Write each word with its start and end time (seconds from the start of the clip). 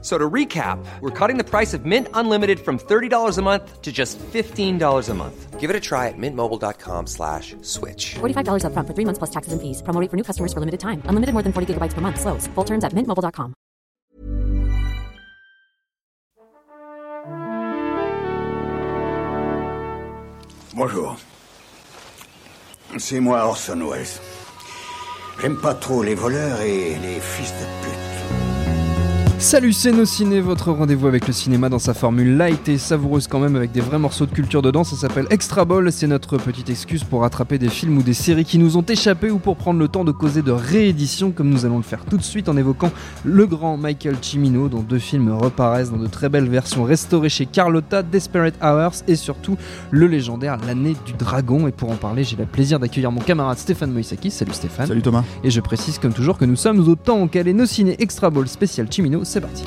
So 0.00 0.16
to 0.16 0.30
recap, 0.30 0.78
we're 1.00 1.10
cutting 1.10 1.38
the 1.38 1.44
price 1.44 1.74
of 1.74 1.84
Mint 1.84 2.06
Unlimited 2.14 2.60
from 2.60 2.78
$30 2.78 3.36
a 3.36 3.42
month 3.42 3.82
to 3.82 3.90
just 3.90 4.16
$15 4.18 5.08
a 5.08 5.14
month. 5.14 5.58
Give 5.58 5.70
it 5.70 5.74
a 5.74 5.80
try 5.80 6.06
at 6.06 6.14
mintmobile.com 6.16 7.08
slash 7.08 7.56
switch. 7.62 8.14
$45 8.20 8.62
upfront 8.62 8.86
for 8.86 8.94
three 8.94 9.04
months 9.04 9.18
plus 9.18 9.30
taxes 9.30 9.52
and 9.52 9.60
fees. 9.60 9.82
Promo 9.82 10.00
rate 10.00 10.08
for 10.08 10.16
new 10.16 10.22
customers 10.22 10.52
for 10.52 10.60
limited 10.60 10.78
time. 10.78 11.02
Unlimited 11.06 11.32
more 11.34 11.42
than 11.42 11.52
40 11.52 11.74
gigabytes 11.74 11.94
per 11.94 12.00
month. 12.00 12.20
Slows. 12.20 12.46
Full 12.54 12.64
terms 12.64 12.84
at 12.84 12.92
mintmobile.com. 12.94 13.54
Bonjour. 20.74 21.16
C'est 22.98 23.18
moi 23.18 23.44
Orson 23.44 23.80
Welles. 23.90 24.06
J'aime 25.40 25.56
pas 25.56 25.74
trop 25.74 26.04
les 26.04 26.14
voleurs 26.14 26.60
et 26.60 26.94
les 27.02 27.20
fils 27.20 27.52
de 27.52 27.66
pute. 27.82 27.87
Salut, 29.40 29.72
c'est 29.72 29.92
Nos 29.92 30.04
Ciné, 30.04 30.40
votre 30.40 30.72
rendez-vous 30.72 31.06
avec 31.06 31.28
le 31.28 31.32
cinéma 31.32 31.68
dans 31.68 31.78
sa 31.78 31.94
formule 31.94 32.36
light 32.36 32.68
et 32.68 32.76
savoureuse 32.76 33.28
quand 33.28 33.38
même 33.38 33.54
avec 33.54 33.70
des 33.70 33.80
vrais 33.80 34.00
morceaux 34.00 34.26
de 34.26 34.32
culture 34.32 34.62
dedans. 34.62 34.82
Ça 34.82 34.96
s'appelle 34.96 35.28
Extra 35.30 35.64
Ball. 35.64 35.92
C'est 35.92 36.08
notre 36.08 36.38
petite 36.38 36.68
excuse 36.70 37.04
pour 37.04 37.20
rattraper 37.20 37.56
des 37.56 37.68
films 37.68 37.98
ou 37.98 38.02
des 38.02 38.14
séries 38.14 38.44
qui 38.44 38.58
nous 38.58 38.76
ont 38.76 38.82
échappé 38.82 39.30
ou 39.30 39.38
pour 39.38 39.54
prendre 39.56 39.78
le 39.78 39.86
temps 39.86 40.04
de 40.04 40.10
causer 40.10 40.42
de 40.42 40.50
réédition, 40.50 41.30
comme 41.30 41.50
nous 41.50 41.64
allons 41.64 41.76
le 41.76 41.84
faire 41.84 42.04
tout 42.04 42.16
de 42.16 42.22
suite 42.22 42.48
en 42.48 42.56
évoquant 42.56 42.90
le 43.24 43.46
grand 43.46 43.76
Michael 43.76 44.16
Cimino, 44.20 44.68
dont 44.68 44.82
deux 44.82 44.98
films 44.98 45.30
reparaissent 45.30 45.92
dans 45.92 45.98
de 45.98 46.08
très 46.08 46.28
belles 46.28 46.48
versions 46.48 46.82
restaurées 46.82 47.28
chez 47.28 47.46
Carlotta, 47.46 48.02
Desperate 48.02 48.56
Hours 48.60 49.04
et 49.06 49.14
surtout 49.14 49.56
le 49.92 50.08
légendaire 50.08 50.58
L'année 50.66 50.96
du 51.06 51.12
dragon. 51.12 51.68
Et 51.68 51.72
pour 51.72 51.92
en 51.92 51.96
parler, 51.96 52.24
j'ai 52.24 52.36
le 52.36 52.44
plaisir 52.44 52.80
d'accueillir 52.80 53.12
mon 53.12 53.20
camarade 53.20 53.58
Stéphane 53.58 53.92
Moïsaki. 53.92 54.32
Salut 54.32 54.52
Stéphane. 54.52 54.88
Salut 54.88 55.02
Thomas. 55.02 55.22
Et 55.44 55.50
je 55.52 55.60
précise 55.60 56.00
comme 56.00 56.12
toujours 56.12 56.38
que 56.38 56.44
nous 56.44 56.56
sommes 56.56 56.80
au 56.88 56.96
temps 56.96 57.28
calé 57.28 57.52
Nos 57.52 57.66
Ciné 57.66 57.94
Extra 58.00 58.30
Ball 58.30 58.48
spécial 58.48 58.88
Cimino. 58.90 59.22
C'est 59.28 59.42
parti. 59.42 59.62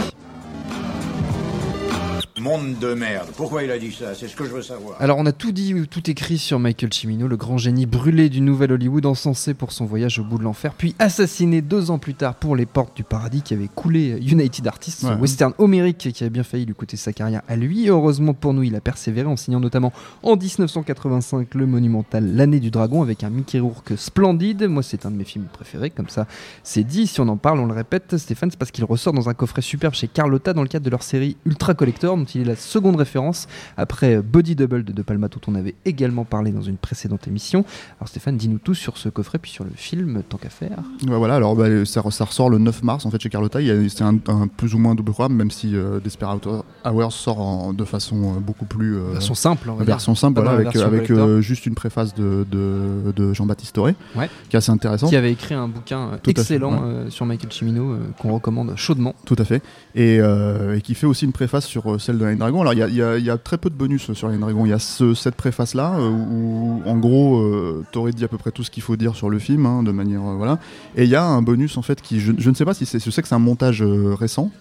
Monde 2.42 2.80
de 2.80 2.94
merde. 2.95 3.28
Pourquoi 3.38 3.61
il 3.64 3.70
a 3.70 3.78
dit 3.78 3.92
ça? 3.92 4.16
C'est 4.16 4.28
ce 4.28 4.36
que 4.36 4.45
je 4.45 4.50
veux 4.50 4.64
savoir. 4.64 4.95
Alors 5.00 5.20
on 5.20 5.25
a 5.28 5.31
tout 5.31 5.52
dit, 5.52 5.75
ou 5.75 5.86
tout 5.86 6.09
écrit 6.09 6.39
sur 6.39 6.58
Michael 6.59 6.92
Cimino, 6.92 7.28
le 7.28 7.38
grand 7.38 7.59
génie 7.59 7.86
brûlé 7.86 8.30
du 8.30 8.42
nouvel 8.42 8.72
Hollywood, 8.72 9.06
encensé 9.06 9.53
pour 9.53 9.72
son 9.72 9.86
voyage 9.86 10.17
au 10.17 10.23
bout 10.23 10.39
de 10.39 10.44
l'enfer, 10.44 10.73
puis 10.75 10.95
assassiné 10.97 11.62
deux 11.62 11.92
ans 11.92 12.00
plus 12.00 12.16
tard 12.16 12.34
pour 12.36 12.56
Les 12.56 12.66
Portes 12.66 12.95
du 12.97 13.03
Paradis, 13.03 13.44
qui 13.44 13.53
avait 13.53 13.67
coulé 13.67 14.17
United 14.25 14.66
Artists, 14.66 15.03
Ouais. 15.03 15.09
un 15.12 15.19
western 15.19 15.53
homérique 15.59 15.97
qui 16.12 16.23
avait 16.23 16.31
bien 16.31 16.42
failli 16.44 16.66
lui 16.66 16.73
coûter 16.73 16.97
sa 16.97 17.14
carrière 17.14 17.44
à 17.47 17.56
lui. 17.56 17.86
Et 17.86 17.89
heureusement 17.89 18.34
pour 18.34 18.53
nous, 18.56 18.64
il 18.64 18.75
a 18.75 18.81
persévéré 18.81 19.28
en 19.28 19.36
signant 19.38 19.59
notamment 19.59 19.94
en 20.23 20.36
1985 20.36 21.53
le 21.53 21.66
monumental 21.67 22.36
L'année 22.36 22.59
du 22.59 22.72
dragon 22.72 23.03
avec 23.03 23.23
un 23.23 23.30
Mickey 23.30 23.59
Rourke 23.59 23.94
splendide. 23.97 24.64
Moi 24.64 24.81
c'est 24.81 25.06
un 25.06 25.12
de 25.12 25.16
mes 25.16 25.25
films 25.25 25.45
préférés, 25.52 25.92
comme 25.92 26.09
ça 26.09 26.25
c'est 26.64 26.84
dit. 26.84 27.06
Si 27.06 27.19
on 27.22 27.28
en 27.28 27.38
parle, 27.38 27.59
on 27.59 27.66
le 27.67 27.73
répète, 27.73 28.17
Stéphane, 28.17 28.50
c'est 28.50 28.58
parce 28.58 28.72
qu'il 28.72 28.84
ressort 28.86 29.14
dans 29.14 29.30
un 29.30 29.34
coffret 29.36 29.62
superbe 29.62 29.94
chez 29.94 30.08
Carlotta 30.08 30.53
dans 30.53 30.64
le 30.64 30.67
cadre 30.67 30.86
de 30.86 30.89
leur 30.89 31.03
série 31.03 31.38
Ultra 31.45 31.73
Collector, 31.75 32.17
il 32.36 32.42
est 32.42 32.46
la 32.46 32.56
seconde 32.56 32.96
référence 32.96 33.48
après 33.78 34.22
Body 34.22 34.56
Double 34.56 34.84
de 34.84 34.92
De 34.94 35.02
Palma, 35.02 35.28
dont 35.28 35.40
on 35.48 35.56
avait 35.56 35.76
également 35.86 36.26
parlé 36.26 36.52
dans 36.52 36.62
une 36.62 36.78
précédente 36.78 37.28
émission. 37.28 37.66
Alors 38.00 38.08
Stéphane, 38.10 38.38
dis-nous 38.38 38.58
tout 38.60 38.74
sur 38.74 38.98
ce 38.98 39.10
coffret, 39.10 39.38
puis 39.40 39.52
sur 39.52 39.64
le 39.64 39.72
film, 39.76 40.24
tant 40.28 40.38
qu'à 40.38 40.50
faire. 40.50 40.78
Ouais, 41.08 41.18
voilà, 41.18 41.36
alors 41.36 41.56
bah, 41.56 41.86
ça, 41.86 42.02
ça 42.12 42.26
ressort 42.26 42.50
le 42.50 42.58
9 42.58 42.84
mars 42.84 43.06
en 43.06 43.12
fait 43.12 43.22
chez 43.22 43.30
Carlotta. 43.30 43.59
C'est 43.90 44.04
un, 44.04 44.18
un 44.28 44.48
plus 44.48 44.74
ou 44.76 44.80
moins 44.80 44.96
double 44.96 45.12
programme, 45.12 45.36
même 45.36 45.52
si 45.52 45.76
euh, 45.76 46.00
Desperate 46.00 46.48
Hours 46.86 47.14
sort 47.14 47.40
en- 47.40 47.74
de 47.74 47.84
façon 47.86 48.36
euh, 48.36 48.40
beaucoup 48.40 48.66
plus. 48.66 48.98
euh, 48.98 49.12
Version 49.14 49.34
simple, 49.36 49.70
on 49.70 49.74
va 49.74 49.80
dire. 49.86 49.94
version 49.96 50.16
simple, 50.16 50.42
voilà, 50.42 50.58
avec, 50.86 51.09
euh, 51.12 51.42
juste 51.42 51.66
une 51.66 51.76
préface 51.76 52.13
de, 52.16 52.46
de, 52.50 53.12
de 53.16 53.34
Jean-Baptiste 53.34 53.75
Toré, 53.75 53.96
Ouais. 54.16 54.30
qui 54.50 54.56
est 54.56 54.58
assez 54.58 54.72
intéressant. 54.72 55.08
Qui 55.08 55.16
avait 55.16 55.31
écrit 55.31 55.56
un 55.56 55.68
bouquin 55.68 56.00
euh, 56.13 56.18
Tout 56.22 56.31
à 56.31 56.34
fait, 56.36 56.42
excellent 56.42 56.74
ouais. 56.74 56.80
euh, 56.84 57.09
sur 57.09 57.25
Michael 57.25 57.52
Cimino 57.52 57.92
euh, 57.92 57.98
qu'on 58.19 58.34
recommande 58.34 58.74
chaudement. 58.75 59.16
Tout 59.25 59.36
à 59.38 59.46
fait. 59.46 59.62
Et, 59.96 60.19
euh, 60.19 60.78
et 60.78 60.81
qui 60.81 60.94
fait 60.96 61.06
aussi 61.08 61.25
une 61.25 61.31
préface 61.31 61.66
sur 61.66 61.94
euh, 61.94 62.00
celle 62.00 62.18
Alors 62.26 62.74
il 62.74 62.96
y 62.96 63.30
a, 63.30 63.38
très 63.38 63.58
peu 63.58 63.70
de 63.70 63.76
bonus 63.76 64.12
sur 64.14 64.30
Line 64.30 64.40
Dragon. 64.40 64.66
Il 64.66 64.70
y 64.70 64.74
a 64.74 64.80
ce- 64.80 65.14
cette 65.14 65.36
préface-là 65.36 65.96
euh, 65.98 66.09
où, 66.09 66.82
en 66.86 66.98
gros, 66.98 67.40
euh, 67.40 67.84
t'aurais 67.92 68.12
dit 68.12 68.24
à 68.24 68.28
peu 68.28 68.38
près 68.38 68.52
tout 68.52 68.64
ce 68.64 68.72
qu'il 68.72 68.84
faut 68.84 68.96
dire 68.96 69.16
sur 69.16 69.30
le 69.30 69.40
film, 69.40 69.66
hein, 69.66 69.84
de 69.84 69.92
manière. 69.92 70.22
euh, 70.22 70.36
voilà. 70.36 70.60
Et 70.96 71.04
il 71.04 71.10
y 71.10 71.16
a 71.16 71.24
un 71.24 71.42
bonus 71.42 71.78
en 71.78 71.81
fait 71.81 72.02
qui. 72.02 72.20
Je, 72.20 72.31
ne 72.50 72.56
sais 72.56 72.66
pas 72.66 72.74
si 72.74 72.86
c'est. 72.86 73.04
Je 73.04 73.10
sais 73.10 73.22
que 73.22 73.28
c'est 73.28 73.36
un 73.36 73.40
montage 73.40 73.81
euh, 73.84 74.14
récent. 74.14 74.52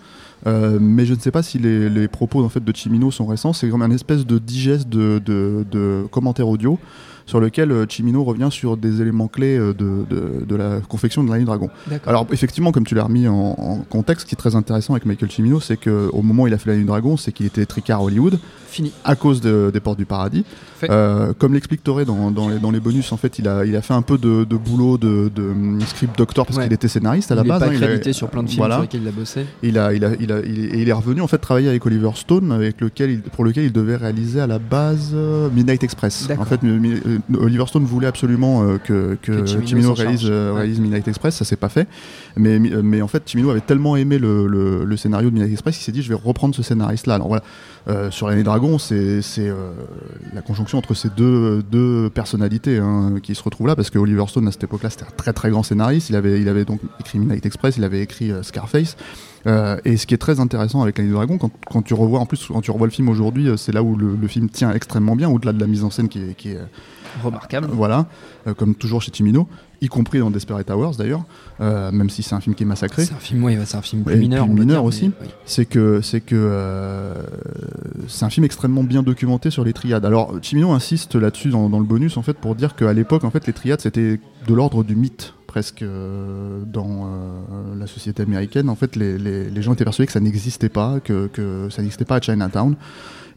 mais 0.47 1.04
je 1.04 1.15
ne 1.15 1.19
sais 1.20 1.31
pas 1.31 1.43
si 1.43 1.59
les, 1.59 2.09
propos 2.09 2.43
en 2.44 2.49
fait 2.49 2.65
de 2.65 2.75
Chimino 2.75 3.10
sont 3.10 3.26
récents. 3.26 3.53
C'est 3.53 3.69
comme 3.69 3.82
un 3.82 3.91
espèce 3.91 4.26
de 4.26 4.38
digeste 4.38 4.88
de 4.88 6.06
commentaires 6.10 6.49
audio 6.49 6.78
sur 7.30 7.41
lequel 7.41 7.70
euh, 7.70 7.86
Chimino 7.88 8.24
revient 8.24 8.48
sur 8.50 8.76
des 8.76 9.00
éléments 9.00 9.28
clés 9.28 9.56
euh, 9.56 9.72
de, 9.72 10.04
de, 10.10 10.44
de 10.44 10.56
la 10.56 10.80
confection 10.88 11.22
de 11.24 11.32
Line 11.32 11.44
Dragon. 11.44 11.70
D'accord. 11.88 12.08
Alors 12.08 12.26
effectivement, 12.32 12.72
comme 12.72 12.84
tu 12.84 12.94
l'as 12.96 13.04
remis 13.04 13.28
en, 13.28 13.54
en 13.56 13.76
contexte, 13.88 14.24
ce 14.24 14.28
qui 14.28 14.34
est 14.34 14.36
très 14.36 14.56
intéressant 14.56 14.94
avec 14.94 15.06
Michael 15.06 15.30
Cimino, 15.30 15.60
c'est 15.60 15.76
qu'au 15.76 16.22
moment 16.22 16.42
où 16.42 16.46
il 16.48 16.54
a 16.54 16.58
fait 16.58 16.70
la 16.70 16.76
du 16.76 16.84
Dragon, 16.84 17.16
c'est 17.16 17.32
qu'il 17.32 17.46
était 17.46 17.64
tricard 17.66 18.00
à 18.00 18.02
Hollywood 18.04 18.38
Fini. 18.69 18.92
à 19.04 19.14
cause 19.16 19.40
de- 19.40 19.70
des 19.72 19.80
Portes 19.80 19.98
du 19.98 20.04
Paradis. 20.06 20.44
Euh, 20.88 21.32
comme 21.38 21.52
l'explique 21.54 21.82
Toré 21.84 22.04
dans, 22.04 22.30
dans, 22.30 22.48
les, 22.48 22.58
dans 22.58 22.70
les 22.70 22.80
bonus, 22.80 23.12
en 23.12 23.16
fait, 23.16 23.38
il 23.38 23.46
a, 23.48 23.64
il 23.66 23.76
a 23.76 23.82
fait 23.82 23.92
un 23.94 24.00
peu 24.02 24.16
de, 24.19 24.44
de 24.44 24.56
boulot 24.56 24.96
de, 24.96 25.30
hum, 25.36 25.78
script 25.86 26.16
doctor 26.19 26.46
parce 26.46 26.56
Ouais. 26.58 26.64
qu'il 26.64 26.72
était 26.72 26.88
scénariste 26.88 27.30
à 27.30 27.34
la 27.36 27.42
il 27.42 27.48
base. 27.48 27.62
est 27.62 27.64
pas 27.66 27.70
hein, 27.70 27.74
il 27.76 27.84
a- 27.84 27.86
crédité 27.86 28.12
sur 28.12 28.28
plein 28.28 28.42
de 28.42 28.48
films 28.48 28.58
voilà. 28.60 28.74
sur 28.76 28.82
lesquels 28.82 29.02
il 29.02 29.08
a 29.08 29.12
bossé. 29.12 29.44
Il 29.62 29.78
a, 29.78 29.92
il 29.92 30.04
a, 30.04 30.10
il 30.19 30.32
a, 30.32 30.40
il 30.40 30.74
il 30.80 30.88
est 30.88 30.92
revenu 30.92 31.20
en 31.20 31.26
fait 31.26 31.38
travailler 31.38 31.69
avec 31.69 31.84
Oliver 31.86 32.10
Stone, 32.14 32.50
avec 32.52 32.80
lequel 32.80 33.20
pour 33.20 33.44
lequel 33.44 33.64
il 33.64 33.72
devait 33.72 33.96
réaliser 33.96 34.40
à 34.40 34.46
la 34.46 34.58
base 34.58 35.14
Midnight 35.54 35.84
Express. 35.84 36.28
En 36.38 36.44
fait, 36.44 36.60
Oliver 37.38 37.66
Stone 37.66 37.84
voulait 37.84 38.06
absolument 38.06 38.62
euh, 38.62 38.78
que, 38.78 39.16
que 39.22 39.32
réalise, 39.32 40.26
euh, 40.28 40.53
Ouais. 40.53 40.58
réalise 40.60 40.81
Midnight 40.81 41.08
Express, 41.08 41.36
ça 41.36 41.44
s'est 41.44 41.56
pas 41.56 41.69
fait. 41.69 41.86
Mais, 42.36 42.58
euh, 42.70 43.03
en 43.03 43.08
fait, 43.08 43.28
Cimino 43.28 43.50
avait 43.50 43.60
tellement 43.60 43.97
aimé 43.97 44.19
le, 44.19 44.47
le, 44.47 44.84
le 44.84 44.97
scénario 44.97 45.31
de 45.31 45.34
Midnight 45.34 45.53
Express 45.53 45.76
qu'il 45.76 45.84
s'est 45.84 45.92
dit 45.92 46.03
je 46.03 46.08
vais 46.08 46.14
reprendre 46.22 46.54
ce 46.54 46.62
scénariste-là. 46.62 47.14
Alors 47.14 47.28
voilà, 47.28 47.42
euh, 47.88 48.10
sur 48.10 48.28
l'année 48.28 48.42
Dragon, 48.42 48.78
c'est 48.78 49.22
c'est, 49.22 49.48
euh, 49.48 49.70
la 50.34 50.42
conjonction 50.42 50.78
entre 50.78 50.94
ces 50.94 51.08
deux, 51.08 51.62
deux 51.62 52.10
personnalités 52.10 52.78
hein, 52.78 53.14
qui 53.22 53.34
se 53.34 53.42
retrouvent 53.42 53.66
là, 53.66 53.76
parce 53.76 53.91
que 53.91 53.98
Oliver 53.98 54.25
Stone 54.28 54.47
à 54.48 54.52
cette 54.52 54.64
époque-là 54.64 54.91
c'était 54.91 55.04
un 55.04 55.16
très 55.16 55.32
très 55.32 55.50
grand 55.50 55.62
scénariste. 55.62 56.10
Il 56.10 56.16
avait, 56.16 56.41
il 56.41 56.48
avait 56.48 56.64
donc 56.64 56.81
écrit 57.00 57.19
Midnight 57.19 57.47
Express, 57.47 57.76
il 57.76 57.84
avait 57.84 58.00
écrit 58.00 58.31
euh, 58.32 58.42
Scarface. 58.42 58.97
Euh, 59.46 59.78
et 59.84 59.96
ce 59.96 60.06
qui 60.06 60.14
est 60.14 60.18
très 60.18 60.38
intéressant 60.40 60.82
avec 60.82 60.98
l'année 60.98 61.08
du 61.08 61.14
dragon, 61.14 61.38
quand, 61.38 61.50
quand 61.70 61.82
tu 61.82 61.94
revois 61.94 62.20
en 62.20 62.26
plus 62.26 62.46
quand 62.48 62.60
tu 62.60 62.70
revois 62.70 62.86
le 62.86 62.92
film 62.92 63.08
aujourd'hui, 63.08 63.48
euh, 63.48 63.56
c'est 63.56 63.72
là 63.72 63.82
où 63.82 63.96
le, 63.96 64.14
le 64.14 64.28
film 64.28 64.48
tient 64.50 64.70
extrêmement 64.72 65.16
bien, 65.16 65.30
au-delà 65.30 65.52
de 65.52 65.60
la 65.60 65.66
mise 65.66 65.82
en 65.82 65.90
scène 65.90 66.08
qui 66.08 66.18
est, 66.20 66.34
qui 66.36 66.50
est, 66.50 66.56
euh, 66.56 66.64
Remarquable. 67.24 67.68
voilà, 67.72 68.06
euh, 68.46 68.54
comme 68.54 68.74
toujours 68.74 69.02
chez 69.02 69.10
Timino, 69.10 69.48
y 69.80 69.88
compris 69.88 70.18
dans 70.20 70.30
Desperate 70.30 70.70
Hours 70.70 70.96
d'ailleurs, 70.96 71.24
même 71.58 72.08
si 72.10 72.22
c'est 72.22 72.34
un 72.34 72.40
film 72.40 72.54
qui 72.54 72.62
est 72.62 72.66
massacré. 72.66 73.04
C'est 73.04 73.14
un 73.14 73.18
film, 73.18 73.42
ouais, 73.42 73.58
c'est 73.64 73.76
un 73.78 73.82
film 73.82 74.04
plus 74.04 74.14
Et 74.14 74.18
mineur. 74.18 74.46
mineur 74.46 74.66
dire, 74.66 74.84
aussi. 74.84 75.10
oui. 75.20 75.28
C'est 75.46 75.64
que 75.64 76.00
c'est 76.02 76.20
que 76.20 77.14
c'est 78.08 78.24
un 78.24 78.30
film 78.30 78.44
extrêmement 78.44 78.84
bien 78.84 79.02
documenté 79.02 79.50
sur 79.50 79.64
les 79.64 79.72
triades. 79.72 80.04
Alors 80.04 80.34
Chimino 80.42 80.70
insiste 80.72 81.14
là-dessus 81.14 81.48
dans, 81.48 81.68
dans 81.68 81.78
le 81.80 81.84
bonus 81.86 82.16
en 82.16 82.22
fait 82.22 82.34
pour 82.34 82.54
dire 82.54 82.76
qu'à 82.76 82.92
l'époque 82.92 83.24
en 83.24 83.30
fait 83.30 83.46
les 83.46 83.52
triades 83.52 83.80
c'était 83.80 84.20
de 84.46 84.54
l'ordre 84.54 84.84
du 84.84 84.94
mythe 84.96 85.34
presque 85.50 85.83
euh, 85.83 86.62
dans 86.65 87.06
euh, 87.06 87.75
la 87.78 87.87
société 87.87 88.22
américaine. 88.22 88.69
En 88.69 88.77
fait 88.77 88.94
les, 88.97 89.19
les- 89.19 89.50
les 89.50 89.62
gens 89.62 89.72
étaient 89.75 89.84
persuadés 89.84 90.06
que 90.06 90.12
ça 90.12 90.21
n'existait 90.21 90.69
pas, 90.69 91.00
que, 91.00 91.27
que 91.27 91.69
ça 91.71 91.83
n'existait 91.83 92.05
pas 92.05 92.16
à 92.16 92.21
Chinatown. 92.21 92.77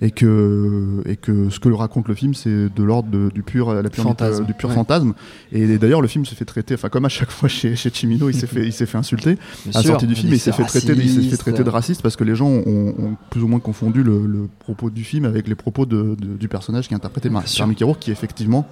Et 0.02 0.12
que, 0.12 1.02
et 1.06 1.16
que 1.16 1.50
ce 1.50 1.60
que 1.62 1.70
raconte 1.70 2.10
le 2.10 2.16
film, 2.16 2.34
c'est 2.34 2.68
de 2.68 2.84
l'ordre 2.84 3.30
du 3.32 3.42
pur, 3.44 3.74
la 3.74 3.90
pure 3.90 4.04
Fantasme, 4.04 4.42
mythe- 4.42 4.48
du 4.48 4.54
pur 4.54 4.68
ouais. 4.70 4.76
fantasme. 4.76 5.14
Et, 5.54 5.78
d'ailleurs, 5.78 6.02
le 6.02 6.10
film 6.10 6.26
se 6.26 6.36
fait 6.36 6.44
traiter, 6.44 6.74
enfin, 6.74 6.90
comme 6.90 7.06
à 7.06 7.10
chaque 7.10 7.32
fois 7.32 7.48
chez, 7.48 7.78
chez 7.78 7.90
Chimino, 7.90 8.28
il 8.28 8.36
s'est 8.36 8.48
fait, 8.48 8.66
il 8.66 8.74
s'est 8.74 8.88
fait 8.88 8.98
insulter 8.98 9.38
Bien 9.66 9.72
à 9.80 9.82
la 9.82 9.84
sortie 9.84 10.08
du 10.08 10.16
film, 10.16 10.34
il 10.34 10.40
s'est 10.40 10.52
fait 10.52 10.64
c'est 10.68 10.80
traiter, 10.82 10.96
de- 10.96 11.02
il 11.02 11.08
s'est 11.08 11.14
fait 11.14 11.22
raciste. 11.22 11.42
traiter 11.42 11.64
de 11.64 11.70
raciste 11.70 12.02
parce 12.02 12.18
que 12.18 12.26
les 12.26 12.36
gens 12.36 12.48
ont, 12.50 12.94
ont 13.00 13.16
plus 13.30 13.44
ou 13.44 13.48
moins 13.48 13.60
confondu 13.62 14.04
le, 14.04 14.26
le 14.26 14.50
propos 14.60 14.90
du 14.90 15.06
film 15.06 15.24
avec 15.24 15.48
les 15.48 15.56
propos 15.56 15.86
de- 15.86 16.16
de- 16.20 16.36
du 16.38 16.48
personnage 16.50 16.88
qui 16.90 16.94
est 16.96 16.98
interprété 16.98 17.30
par 17.30 17.44
Mickey 17.68 17.86
Rourke, 17.86 18.00
qui 18.00 18.12
effectivement 18.12 18.68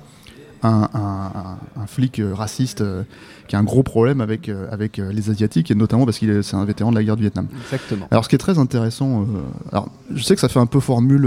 un, 0.63 0.89
un- 0.93 1.81
un- 1.81 1.87
flic 1.87 2.19
euh, 2.19 2.33
raciste 2.33 2.81
euh, 2.81 3.03
qui 3.47 3.55
a 3.55 3.59
un 3.59 3.63
gros 3.63 3.83
problème 3.83 4.21
avec, 4.21 4.47
euh, 4.49 4.67
avec 4.71 4.97
les 4.97 5.29
Asiatiques, 5.29 5.71
et 5.71 5.75
notamment 5.75 6.05
parce 6.05 6.19
qu'il 6.19 6.29
est, 6.29 6.43
c'est 6.43 6.55
un 6.55 6.65
vétéran 6.65 6.91
de 6.91 6.95
la 6.95 7.03
guerre 7.03 7.15
du 7.17 7.23
Vietnam. 7.23 7.47
Exactement. 7.65 8.07
Alors, 8.11 8.23
ce 8.23 8.29
qui 8.29 8.35
est 8.35 8.39
très 8.39 8.57
intéressant, 8.59 9.21
euh, 9.21 9.25
alors, 9.71 9.89
je 10.13 10.23
sais 10.23 10.35
que 10.35 10.41
ça 10.41 10.49
fait 10.49 10.59
un 10.59 10.65
peu 10.67 10.79
formule 10.79 11.25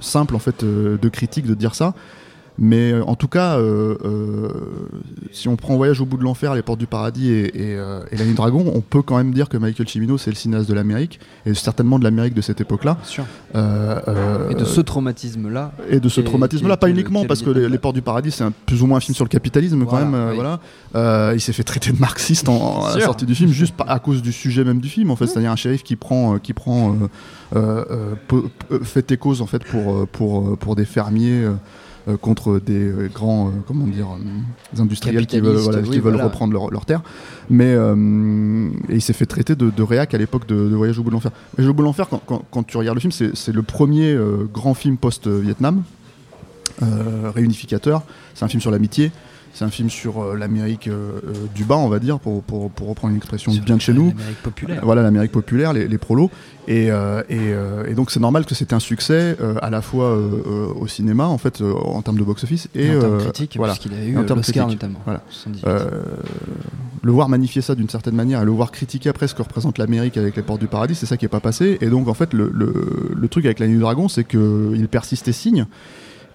simple 0.00 0.34
en 0.36 0.38
fait 0.38 0.62
euh, 0.62 0.98
de 0.98 1.08
critique 1.08 1.46
de 1.46 1.54
dire 1.54 1.74
ça, 1.74 1.94
Mais 2.58 2.92
euh, 2.92 3.04
en 3.04 3.16
tout 3.16 3.28
cas, 3.28 3.58
euh, 3.58 3.96
euh, 4.04 4.48
si 5.32 5.48
on 5.48 5.56
prend 5.56 5.76
Voyage 5.76 6.00
au 6.00 6.06
bout 6.06 6.16
de 6.16 6.22
l'enfer, 6.22 6.54
Les 6.54 6.62
Portes 6.62 6.78
du 6.78 6.86
Paradis 6.86 7.30
et, 7.30 7.44
et, 7.54 7.72
et 7.72 8.16
La 8.16 8.24
Nuit 8.24 8.34
Dragon, 8.34 8.64
on 8.74 8.80
peut 8.80 9.02
quand 9.02 9.16
même 9.16 9.32
dire 9.32 9.48
que 9.48 9.56
Michael 9.56 9.88
Cimino, 9.88 10.16
c'est 10.16 10.30
le 10.30 10.36
cinéaste 10.36 10.68
de 10.68 10.74
l'Amérique, 10.74 11.20
et 11.44 11.54
certainement 11.54 11.98
de 11.98 12.04
l'Amérique 12.04 12.34
de 12.34 12.40
cette 12.40 12.60
époque-là. 12.60 12.96
Sûr. 13.04 13.24
Et 13.54 14.54
de 14.54 14.64
ce 14.64 14.80
traumatisme-là. 14.80 15.72
et 15.90 16.00
de 16.00 16.08
ce 16.08 16.20
traumatisme-là, 16.20 16.76
pas 16.76 16.88
uniquement, 16.88 17.24
parce 17.24 17.42
que 17.42 17.50
le 17.50 17.66
les, 17.66 17.78
Portes 17.78 17.94
du 17.94 18.02
Paradis, 18.02 18.30
c'est 18.30 18.44
plus 18.64 18.82
ou 18.82 18.86
moins 18.86 18.98
un 18.98 19.00
film 19.00 19.14
sur 19.14 19.24
le 19.24 19.28
capitalisme 19.28 19.84
quand 19.84 19.98
même. 19.98 20.30
oui. 20.30 20.36
voilà. 20.36 21.32
Il 21.34 21.40
s'est 21.40 21.52
fait 21.52 21.64
traiter 21.64 21.92
de 21.92 21.98
marxiste 21.98 22.48
en, 22.48 22.86
à 22.86 22.96
la 22.96 23.04
sortie 23.04 23.26
du 23.26 23.34
film, 23.34 23.50
juste 23.50 23.74
à 23.86 23.98
cause 23.98 24.22
du 24.22 24.32
sujet 24.32 24.64
même 24.64 24.80
du 24.80 24.88
film, 24.88 25.10
en 25.10 25.16
fait. 25.16 25.26
C'est-à-dire 25.26 25.50
un 25.50 25.56
shérif 25.56 25.82
qui 25.82 25.96
prend, 25.96 26.38
qui 26.38 26.52
prend 26.52 26.96
euh, 27.54 27.84
euh, 28.30 28.80
fait 28.82 29.10
et 29.12 29.16
cause 29.16 29.40
en 29.40 29.46
fait 29.46 29.64
pour, 29.64 30.06
pour, 30.08 30.56
pour 30.58 30.76
des 30.76 30.84
fermiers. 30.84 31.44
Euh, 32.08 32.16
contre 32.16 32.58
des 32.58 32.78
euh, 32.88 33.08
grands 33.12 33.48
euh, 33.48 33.50
comment 33.66 33.86
dire 33.86 34.06
industriels 34.78 35.26
qui 35.26 35.40
veulent, 35.40 35.58
qui 35.90 35.98
voilà. 35.98 36.24
reprendre 36.24 36.52
leur, 36.52 36.70
leur 36.70 36.84
terre. 36.84 37.02
Mais 37.50 37.72
et 37.72 38.94
il 38.94 39.02
s'est 39.02 39.12
fait 39.12 39.26
traiter 39.26 39.54
de, 39.54 39.70
de 39.70 39.82
réac 39.82 40.14
à 40.14 40.18
l'époque 40.18 40.46
de, 40.46 40.54
de 40.54 40.74
Voyage 40.74 40.98
au 40.98 41.02
bout 41.02 41.10
de 41.10 41.14
l'enfer. 41.14 41.30
Voyage 41.56 41.70
au 41.70 41.74
bout 41.74 41.82
de 41.82 41.86
l'enfer 41.86 42.08
quand, 42.08 42.22
quand- 42.26 42.42
quand 42.50 42.62
tu 42.64 42.76
regardes 42.76 42.96
le 42.96 43.00
film 43.00 43.12
c'est 43.12 43.52
le 43.52 43.62
premier 43.62 44.16
grand 44.52 44.74
film 44.74 44.96
post-Vietnam 44.96 45.82
réunificateur. 47.34 48.02
C'est 48.34 48.44
un 48.44 48.48
film 48.48 48.60
sur 48.60 48.70
l'amitié 48.70 49.10
c'est 49.56 49.64
un 49.64 49.70
film 49.70 49.88
sur 49.88 50.22
euh, 50.22 50.36
l'Amérique 50.36 50.86
euh, 50.86 51.12
euh, 51.26 51.32
du 51.54 51.64
bas 51.64 51.78
on 51.78 51.88
va 51.88 51.98
dire 51.98 52.18
pour, 52.18 52.42
pour, 52.42 52.70
pour 52.70 52.88
reprendre 52.88 53.12
une 53.12 53.16
expression 53.16 53.50
Sur 53.52 53.64
bien 53.64 53.76
de 53.76 53.80
chez 53.80 53.94
nous 53.94 54.08
L'Amérique 54.08 54.42
populaire. 54.42 54.80
voilà 54.84 55.02
l'Amérique 55.02 55.32
populaire, 55.32 55.72
les, 55.72 55.88
les 55.88 55.98
prolos. 55.98 56.30
Et, 56.68 56.88
et, 57.28 57.54
et 57.86 57.94
donc 57.94 58.10
c'est 58.10 58.18
normal 58.18 58.44
que 58.44 58.54
c'était 58.56 58.74
un 58.74 58.80
succès 58.80 59.36
à 59.62 59.70
la 59.70 59.82
fois 59.82 60.16
au 60.16 60.86
cinéma, 60.88 61.26
en 61.26 61.38
fait, 61.38 61.62
en 61.62 62.02
termes 62.02 62.18
de 62.18 62.24
box-office, 62.24 62.68
et, 62.74 62.86
Et 62.86 62.96
en 62.96 63.00
termes 63.00 63.18
critiques, 63.18 63.56
voilà. 63.56 63.74
puisqu'il 63.74 63.94
a 63.96 64.04
eu 64.04 64.14
l'Oscar 64.14 64.66
notamment. 64.66 64.98
Voilà. 65.04 65.22
78. 65.30 65.70
Le 67.02 67.12
voir 67.12 67.28
magnifier 67.28 67.62
ça 67.62 67.76
d'une 67.76 67.88
certaine 67.88 68.16
manière 68.16 68.42
et 68.42 68.44
le 68.44 68.50
voir 68.50 68.72
critiquer 68.72 69.10
après 69.10 69.28
ce 69.28 69.34
que 69.36 69.42
représente 69.42 69.78
l'Amérique 69.78 70.16
avec 70.16 70.34
les 70.34 70.42
portes 70.42 70.60
du 70.60 70.66
paradis, 70.66 70.96
c'est 70.96 71.06
ça 71.06 71.16
qui 71.16 71.24
est 71.24 71.28
pas 71.28 71.38
passé. 71.40 71.78
Et 71.80 71.86
donc 71.86 72.08
en 72.08 72.14
fait, 72.14 72.34
le, 72.34 72.50
le, 72.52 73.12
le 73.14 73.28
truc 73.28 73.44
avec 73.44 73.60
la 73.60 73.68
nuit 73.68 73.74
du 73.74 73.80
dragon, 73.80 74.08
c'est 74.08 74.24
qu'il 74.24 74.88
persiste 74.90 75.28
et 75.28 75.32
signe. 75.32 75.66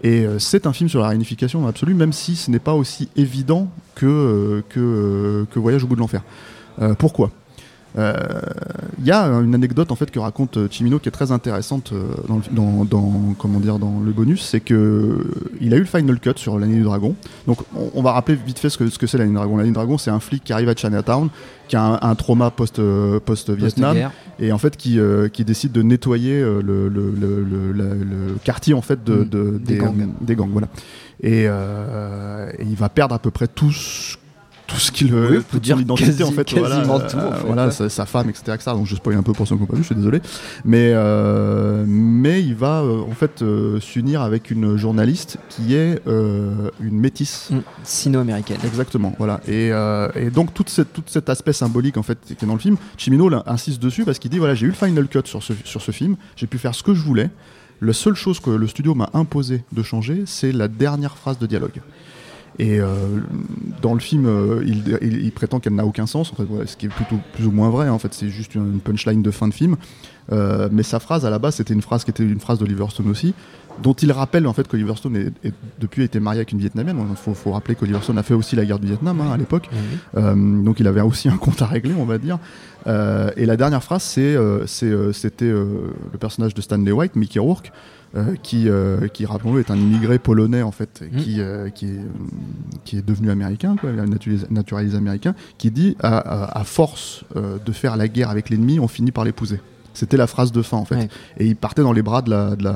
Et 0.04 0.26
euh, 0.26 0.40
c'est 0.40 0.66
un 0.66 0.74
film 0.74 0.90
sur 0.90 1.00
la 1.00 1.10
réunification 1.10 1.68
absolue, 1.68 1.94
même 1.94 2.14
si 2.14 2.36
ce 2.36 2.50
n'est 2.50 2.60
pas 2.60 2.74
aussi 2.74 3.10
évident 3.16 3.70
que, 3.96 4.06
euh, 4.06 4.64
que, 4.68 4.80
euh, 4.80 5.46
que 5.52 5.60
Voyage 5.60 5.84
au 5.84 5.88
bout 5.88 5.96
de 5.96 6.00
l'enfer. 6.00 6.24
Euh, 6.82 6.96
Euh, 7.98 8.14
Il 9.00 9.06
y 9.08 9.12
a 9.12 9.26
une 9.26 9.54
anecdote 9.56 9.92
en 9.92 9.96
fait 9.96 10.12
que 10.12 10.20
raconte 10.20 10.58
euh, 10.58 10.68
Chimino 10.70 11.00
qui 11.00 11.10
est 11.10 11.12
très 11.12 11.32
intéressante 11.32 11.92
euh, 11.92 12.04
dans, 12.28 12.36
le- 12.38 12.56
dans, 12.56 12.86
dans- 12.86 13.34
comment 13.38 13.60
dire, 13.60 13.80
dans 13.80 14.00
le 14.00 14.12
bonus, 14.12 14.44
c'est 14.46 14.60
que 14.62 15.26
il 15.60 15.74
a 15.74 15.78
eu 15.78 15.82
le 15.82 15.86
final 15.86 16.20
cut 16.20 16.32
sur 16.36 16.58
l'année 16.60 16.76
du 16.76 16.84
dragon. 16.84 17.16
Donc 17.48 17.58
on, 17.76 17.90
on 17.96 18.02
va 18.02 18.12
rappeler 18.14 18.36
vite 18.46 18.60
fait 18.60 18.70
ce 18.70 18.78
que, 18.78 18.90
ce 18.90 18.98
que 19.00 19.08
c'est 19.08 19.18
l'année 19.18 19.32
du 19.32 19.36
dragon. 19.36 19.58
L'année 19.58 19.70
du 19.70 19.74
dragon, 19.76 19.98
c'est 19.98 20.12
un 20.12 20.20
flic 20.22 20.44
qui 20.44 20.54
arrive 20.54 20.70
à 20.70 20.76
Chinatown, 20.76 21.30
qui 21.68 21.76
a 21.76 21.84
un, 21.84 22.00
un 22.12 22.16
trauma 22.16 22.50
post, 22.52 22.80
post-Vietnam, 23.26 23.90
Post-guerre. 23.92 24.12
et 24.40 24.52
en 24.54 24.58
fait 24.58 24.78
qui, 24.78 25.00
euh, 25.00 25.28
qui 25.28 25.44
décide 25.44 25.72
de 25.74 25.82
nettoyer 25.82 26.40
le, 26.42 26.90
quartier 28.44 28.74
en 28.74 28.82
fait 28.82 29.04
de, 29.04 29.14
Mm. 29.16 29.30
de- 29.30 29.58
Des 29.66 29.76
gangs. 29.78 30.10
des 30.22 30.36
gangs, 30.36 30.50
voilà. 30.52 30.68
Et, 31.24 31.46
euh, 31.48 32.50
et 32.58 32.64
il 32.64 32.76
va 32.76 32.90
perdre 32.90 33.14
à 33.16 33.20
peu 33.20 33.32
près 33.32 33.48
tout 33.48 33.72
ce 33.72 34.16
tout 34.74 34.80
ce 34.80 34.92
qu'il 34.92 35.14
Oui, 35.14 35.20
on 35.20 35.28
veut, 35.30 35.44
toute 35.44 35.62
dire 35.62 35.76
son 35.76 35.82
identité 35.82 36.12
quasi- 36.12 36.24
en 36.24 36.32
fait, 36.32 36.44
quasiment 36.46 36.70
voilà, 36.84 37.08
tout, 37.10 37.18
en 37.18 37.20
euh, 37.20 37.34
fait, 37.34 37.46
voilà 37.46 37.66
ouais. 37.66 37.72
sa, 37.72 37.90
sa 37.90 38.06
femme, 38.06 38.30
etc., 38.30 38.44
etc. 38.56 38.72
Donc 38.74 38.86
je 38.86 38.96
spoil 38.96 39.16
un 39.18 39.24
peu 39.24 39.34
pour 39.34 39.48
ceux 39.48 39.56
qui 39.56 39.62
n'ont 39.62 39.68
pas 39.68 39.76
vu, 39.76 39.82
je 39.82 39.88
suis 39.88 39.96
désolé, 39.96 40.22
mais 40.66 40.92
euh, 40.94 41.84
mais 41.88 42.42
il 42.42 42.56
va 42.56 42.82
euh, 42.82 43.02
en 43.02 43.12
fait 43.14 43.42
euh, 43.42 43.80
s'unir 43.80 44.22
avec 44.22 44.52
une 44.52 44.78
journaliste 44.78 45.38
qui 45.50 45.76
est 45.76 46.00
euh, 46.08 46.70
une 46.80 47.00
métisse. 47.00 47.50
Sino-américaine. 47.84 48.58
Exactement, 48.66 49.14
voilà. 49.18 49.42
Et, 49.48 49.72
euh, 49.72 50.08
et 50.16 50.30
donc 50.30 50.50
cette, 50.68 50.94
tout 50.94 51.04
cet 51.08 51.30
aspect 51.30 51.54
symbolique 51.54 51.98
en 51.98 52.04
fait 52.04 52.18
qui 52.26 52.34
est 52.34 52.46
dans 52.48 52.54
le 52.54 52.60
film, 52.60 52.78
Chimino 52.98 53.30
insiste 53.46 53.82
dessus 53.82 54.06
parce 54.06 54.20
qu'il 54.20 54.32
dit 54.32 54.38
voilà 54.40 54.56
j'ai 54.56 54.66
eu 54.66 54.70
le 54.70 54.76
final 54.76 55.08
cut 55.08 55.20
sur 55.26 55.44
ce, 55.44 55.54
sur 55.66 55.82
ce 55.82 55.92
film, 55.92 56.16
j'ai 56.36 56.48
pu 56.48 56.58
faire 56.58 56.74
ce 56.76 56.84
que 56.84 56.94
je 56.94 57.02
voulais. 57.02 57.30
La 57.82 57.94
seule 57.94 58.14
chose 58.14 58.40
que 58.40 58.52
le 58.52 58.68
studio 58.68 58.94
m'a 58.94 59.10
imposé 59.16 59.64
de 59.72 59.82
changer, 59.82 60.24
c'est 60.28 60.52
la 60.52 60.68
dernière 60.68 61.18
phrase 61.18 61.40
de 61.40 61.48
dialogue. 61.48 61.82
Et 62.62 62.80
euh, 62.80 62.86
dans 63.82 63.96
le 63.96 64.00
film, 64.00 64.28
euh, 64.28 64.64
il, 64.64 65.32
prétend 65.32 65.60
qu'elle 65.60 65.74
n'a 65.74 65.86
aucun 65.86 66.06
sens, 66.06 66.32
en 66.32 66.36
fait, 66.36 66.68
ce 66.68 66.78
qui 66.78 66.86
est 66.86 66.90
plutôt 66.90 67.18
plus 67.34 67.48
ou 67.48 67.52
moins 67.52 67.72
vrai. 67.72 67.90
En 67.90 67.98
fait, 67.98 68.14
c'est 68.14 68.30
juste 68.30 68.54
une, 68.54 68.74
une 68.74 68.80
punchline 68.80 69.24
de 69.24 69.32
fin 69.32 69.48
de 69.48 69.54
film. 69.54 69.78
Euh, 70.32 70.70
mais 70.72 70.84
sa 70.84 71.00
phrase 71.00 71.26
à 71.26 71.32
la 71.32 71.40
base, 71.40 71.56
c'était 71.56 71.74
une 71.74 71.82
phrase 71.82 72.04
qui 72.04 72.12
était 72.12 72.22
une 72.22 72.40
phrase 72.40 72.60
d'Oliver 72.60 72.86
Stone 72.92 73.10
aussi, 73.10 73.34
dont 73.84 73.94
il 73.94 74.12
rappelle 74.12 74.48
en 74.48 74.54
fait 74.54 74.68
qu'Oliver 74.68 74.96
Stone 74.96 75.16
est, 75.16 75.48
est- 75.48 75.54
depuis 75.80 76.02
a 76.04 76.06
été 76.06 76.20
marié 76.20 76.40
avec 76.40 76.52
une 76.52 76.60
Vietnamienne. 76.60 76.98
Il 77.10 77.16
faut, 77.16 77.34
faut 77.34 77.52
rappeler 77.52 77.76
qu'Oliver 77.76 78.00
Stone 78.02 78.18
a 78.18 78.24
fait 78.24 78.34
aussi 78.34 78.56
la 78.56 78.66
guerre 78.66 78.80
du 78.80 78.88
Vietnam 78.88 79.20
hein, 79.22 79.32
à 79.32 79.38
l'époque. 79.38 79.70
Euh, 80.18 80.36
donc 80.64 80.80
il 80.80 80.88
avait 80.88 81.02
aussi 81.02 81.30
un 81.30 81.38
compte 81.38 81.62
à 81.62 81.66
régler, 81.66 81.94
on 81.98 82.06
va 82.06 82.18
dire. 82.18 82.38
Euh, 82.88 83.30
et 83.38 83.46
la 83.46 83.58
dernière 83.58 83.84
phrase, 83.84 84.04
c'est, 84.04 84.36
euh, 84.36 84.66
c'était 85.14 85.50
le 85.50 86.18
personnage 86.20 86.54
de 86.54 86.62
Stanley 86.62 86.92
White, 86.92 87.16
Mickey 87.16 87.40
Rourke, 87.40 87.72
euh, 88.16 88.36
qui, 88.44 88.68
euh, 88.68 89.08
qui 89.08 89.26
rappelons-le, 89.26 89.62
est 89.62 89.72
un 89.72 89.78
immigré 89.78 90.20
polonais 90.20 90.62
en 90.64 90.72
fait, 90.72 91.02
Mm. 91.02 91.18
qui, 91.18 91.40
euh, 91.40 91.70
qui, 91.70 91.86
est, 91.86 92.00
qui 92.84 92.98
est 92.98 93.06
devenu 93.06 93.30
américain, 93.32 93.76
quoi, 93.80 93.92
naturalisé, 93.92 94.48
naturalisé 94.50 94.98
américain, 94.98 95.34
qui 95.58 95.72
dit 95.72 95.96
à, 96.02 96.18
à- 96.18 96.60
à 96.60 96.64
force 96.66 97.24
de 97.36 97.72
faire 97.72 97.96
la 97.98 98.08
guerre 98.08 98.30
avec 98.30 98.50
l'ennemi, 98.50 98.80
on 98.80 98.88
finit 98.88 99.12
par 99.12 99.24
l'épouser. 99.24 99.60
C'était 99.94 100.18
la 100.18 100.28
phrase 100.28 100.52
de 100.52 100.62
fin 100.62 100.78
en 100.78 100.86
fait. 100.86 100.96
Ouais. 100.96 101.10
Et 101.38 101.46
il 101.48 101.56
partait 101.56 101.82
dans 101.82 101.94
les 101.94 102.02
bras 102.02 102.22
de 102.22 102.30
la, 102.30 102.56
de 102.56 102.64
la, 102.64 102.74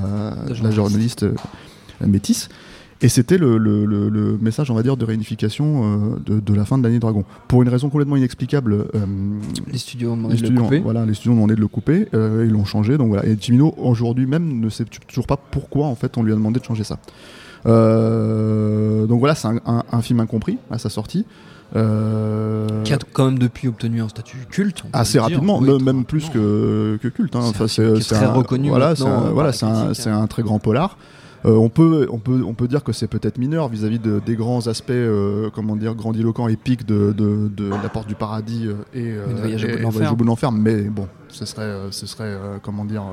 de 0.49 0.63
la 0.63 0.71
journaliste. 0.71 1.23
euh, 1.23 1.33
métisse. 2.05 2.49
Et 3.01 3.09
c'était 3.09 3.37
le, 3.37 3.57
le- 3.57 3.85
le- 3.85 4.07
le 4.09 4.37
message, 4.37 4.71
on 4.71 4.73
va 4.73 4.81
dire, 4.81 4.95
de 4.95 5.03
réunification 5.05 5.83
euh, 5.83 6.15
de, 6.25 6.39
de 6.39 6.53
la 6.53 6.63
fin 6.65 6.77
de 6.77 6.83
l'année 6.83 6.97
Dragon. 6.99 7.25
Pour 7.49 7.61
une 7.61 7.67
raison 7.69 7.89
complètement 7.89 8.15
inexplicable, 8.15 8.73
euh, 8.95 9.05
Les 9.71 9.77
studios 9.77 10.11
ont 10.11 10.17
demandé 10.17 10.35
de 10.37 10.47
le 10.47 10.61
couper. 10.61 10.79
voilà, 10.79 11.05
les 11.05 11.13
studios 11.13 11.33
ont 11.33 11.35
demandé 11.35 11.55
de 11.55 11.59
le 11.59 11.67
couper, 11.67 12.07
euh, 12.13 12.45
ils 12.47 12.51
l'ont 12.53 12.63
changé. 12.65 12.97
Donc 12.97 13.09
voilà. 13.09 13.25
Et 13.25 13.37
Jimino, 13.39 13.73
aujourd'hui 13.77 14.25
même, 14.25 14.59
ne 14.61 14.69
sait 14.69 14.85
toujours 15.07 15.27
pas 15.27 15.35
pourquoi 15.37 15.87
en 15.87 15.95
fait 15.95 16.17
on 16.17 16.23
lui 16.23 16.31
a 16.31 16.35
demandé 16.35 16.59
de 16.61 16.65
changer 16.65 16.85
ça. 16.85 16.97
Donc 19.07 19.19
voilà, 19.19 19.35
c'est 19.35 19.47
un, 19.47 19.59
un- 19.65 19.83
un 19.91 20.01
film 20.01 20.19
incompris 20.19 20.57
à 20.71 20.77
sa 20.77 20.89
sortie. 20.89 21.25
Euh, 21.75 22.67
Qui 22.83 22.93
a 22.93 22.97
quand 23.13 23.25
même 23.25 23.39
depuis 23.39 23.67
obtenu 23.67 24.01
un 24.01 24.09
statut 24.09 24.37
culte. 24.49 24.83
assez 24.93 25.17
le 25.17 25.25
dire. 25.25 25.33
rapidement, 25.35 25.59
Oui, 25.59 25.83
même 25.83 26.05
plus 26.05 26.29
que, 26.29 26.97
que 27.01 27.07
culte. 27.07 27.35
hein. 27.35 27.41
C'est 27.67 27.91
Enfin, 27.91 28.01
très 28.15 28.25
un- 28.25 28.31
reconnu 28.33 28.69
Voilà, 28.69 28.95
c'est 28.95 29.03
un, 29.05 29.31
voilà, 29.31 29.51
c'est 29.51 29.65
un, 29.65 29.91
hein. 29.91 30.21
un 30.21 30.27
très 30.27 30.43
grand 30.43 30.59
polar. 30.59 30.97
Euh, 31.45 31.51
on, 31.57 31.69
peut, 31.69 32.07
on, 32.11 32.17
peut, 32.17 32.41
on 32.43 32.55
peut 32.55 32.67
dire 32.67 32.83
que 32.83 32.91
c'est 32.91 33.05
peut-être 33.07 33.37
mineur 33.37 33.67
vis-à-vis 33.69 33.99
de- 33.99 34.19
des 34.25 34.35
grands 34.35 34.65
aspects, 34.65 34.89
euh, 34.89 35.49
comment 35.53 35.75
dire, 35.75 35.93
grandiloquents, 35.93 36.47
épiques 36.47 36.87
de, 36.87 37.11
de, 37.15 37.49
de 37.55 37.69
La 37.69 37.89
Porte 37.89 38.07
du 38.07 38.15
Paradis 38.15 38.65
euh, 38.67 38.73
et, 38.95 39.09
Et 39.09 39.13
de 39.13 39.39
Voyage 39.41 39.63
au 39.63 39.67
bout 39.67 39.73
de 39.73 39.77
et 39.77 39.81
l'enfer. 39.81 39.91
Voyage 39.91 40.11
au 40.11 40.15
bout 40.15 40.23
de 40.23 40.29
l'enfer. 40.29 40.51
Mais 40.51 40.81
bon, 40.83 41.07
ce 41.27 41.45
serait, 41.45 41.71
ce 41.91 42.07
serait 42.07 42.35
comment 42.63 42.83
dire, 42.83 43.03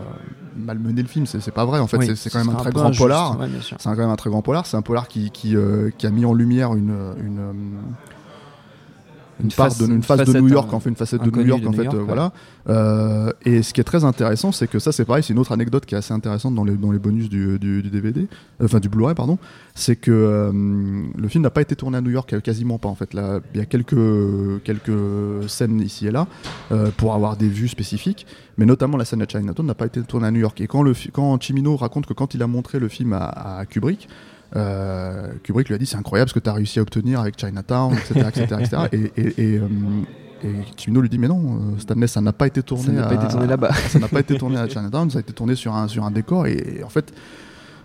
malmener 0.57 1.03
le 1.03 1.09
film. 1.09 1.27
C'est 1.27 1.41
c'est 1.41 1.51
pas 1.51 1.67
vrai. 1.67 1.79
En 1.79 1.87
fait, 1.87 1.99
Oui, 1.99 2.07
c'est- 2.07 2.17
c'est 2.17 2.31
ce 2.31 2.39
quand 2.39 2.45
même 2.45 2.55
un 2.55 2.59
très 2.59 2.71
grand 2.71 2.91
polar. 2.91 3.39
ouais. 3.39 3.49
C'est 3.61 3.77
quand 3.85 3.97
même 3.97 4.09
un 4.09 4.17
très 4.17 4.31
grand 4.31 4.41
polar. 4.43 4.65
C'est 4.65 4.79
un 4.79 4.83
polar 4.83 5.09
qui, 5.09 5.31
qui, 5.31 5.55
qui 5.99 6.07
a 6.07 6.11
mis 6.11 6.25
en 6.25 6.33
lumière 6.33 6.75
une, 6.75 6.95
une, 7.19 7.53
une, 9.43 9.51
part 9.51 9.69
face- 9.69 9.79
de, 9.79 9.87
une 9.87 9.93
une 9.97 10.03
face 10.03 10.19
de 10.21 10.25
facette, 10.25 10.43
New 10.43 10.49
York, 10.49 10.69
hein, 10.73 10.77
en 10.77 10.81
fait, 10.81 10.91
une 10.91 10.97
facette 10.97 11.23
de 11.23 11.31
New 11.31 11.45
York, 11.47 11.63
de 11.63 11.69
en 11.69 11.73
fait, 11.73 11.85
York, 11.85 11.97
euh, 11.97 12.03
voilà. 12.03 12.33
Euh, 12.69 13.33
et 13.45 13.63
ce 13.63 13.73
qui 13.73 13.81
est 13.81 13.85
très 13.85 14.05
intéressant, 14.05 14.53
c'est 14.53 14.69
que 14.69 14.79
ça, 14.79 14.93
c'est 14.93 15.05
pareil, 15.05 15.23
c'est 15.23 15.33
une 15.33 15.39
autre 15.39 15.53
anecdote 15.53 15.85
qui 15.87 15.95
est 15.95 15.99
assez 15.99 16.15
intéressante 16.15 16.55
dans 16.55 16.65
les, 16.65 16.75
dans 16.77 16.93
les 16.93 16.99
bonus 16.99 17.29
du, 17.29 17.59
du, 17.59 17.83
du 17.83 17.91
DVD, 17.91 18.23
euh, 18.61 18.65
enfin 18.65 18.79
du 18.81 18.89
Blu-ray, 18.89 19.15
pardon. 19.15 19.39
C'est 19.75 19.97
que 19.97 20.11
euh, 20.11 20.53
le 21.17 21.29
film 21.29 21.43
n'a 21.43 21.51
pas 21.51 21.63
été 21.63 21.75
tourné 21.77 21.99
à 21.99 22.01
New 22.01 22.11
York, 22.11 22.33
euh, 22.33 22.41
quasiment 22.41 22.79
pas 22.79 22.89
en 22.89 22.95
fait. 22.95 23.15
Là, 23.15 23.41
il 23.55 23.59
y 23.59 23.63
a 23.63 23.67
quelques, 23.67 24.63
quelques 24.65 25.49
scènes 25.49 25.81
ici 25.81 26.07
et 26.07 26.11
là 26.11 26.27
euh, 26.71 26.91
pour 26.97 27.15
avoir 27.15 27.37
des 27.37 27.49
vues 27.49 27.69
spécifiques, 27.69 28.27
mais 28.59 28.67
notamment 28.67 28.97
la 28.97 29.05
scène 29.05 29.23
à 29.23 29.27
Chinatown 29.27 29.67
n'a 29.67 29.75
pas 29.75 29.87
été 29.87 30.03
tournée 30.03 30.27
à 30.27 30.31
New 30.31 30.41
York. 30.41 30.61
Et 30.61 30.67
quand, 30.67 30.83
le, 30.83 30.93
quand 31.13 31.41
Chimino 31.43 31.77
raconte 31.77 32.07
que 32.07 32.13
quand 32.13 32.35
il 32.35 32.43
a 32.43 32.47
montré 32.47 32.79
le 32.79 32.89
film 32.89 33.13
à, 33.15 33.25
à 33.59 33.67
Kubrick, 33.67 34.09
euh, 34.57 35.33
Kubrick 35.43 35.69
lui 35.69 35.75
a 35.75 35.79
dit 35.79 35.87
c'est 35.87 35.97
incroyable 35.97 36.29
ce 36.29 36.35
que 36.35 36.41
tu 36.41 36.49
as 36.51 36.53
réussi 36.53 36.79
à 36.79 36.83
obtenir 36.83 37.21
avec 37.21 37.39
Chinatown, 37.39 37.95
etc. 37.95 38.29
etc., 38.29 38.57
etc. 38.61 38.83
Et, 38.93 39.21
et, 39.21 39.55
et, 39.55 39.59
euh, 39.59 39.67
et 40.45 40.91
lui 40.91 41.09
dit 41.09 41.19
mais 41.19 41.29
non, 41.29 41.41
euh, 41.75 41.79
Stanley, 41.79 42.07
ça 42.07 42.21
n'a 42.21 42.33
pas 42.33 42.47
été 42.47 42.63
tourné. 42.63 42.85
Ça 42.87 42.93
n'a 42.93 43.03
pas 43.05 43.11
à- 43.11 43.15
été 43.25 43.29
tourné 43.29 43.47
là-bas. 43.47 43.73
ça 43.89 43.99
n'a 43.99 44.09
pas 44.09 44.21
été 44.21 44.37
tourné 44.37 44.59
à 44.59 44.69
Chinatown, 44.69 45.11
ça 45.11 45.19
a 45.19 45.21
été 45.21 45.33
tourné 45.33 45.55
sur 45.55 45.75
un, 45.75 45.89
sur 45.89 46.05
un 46.05 46.11
décor. 46.11 46.47
Et 46.47 46.83
en 46.85 46.89
fait, 46.89 47.13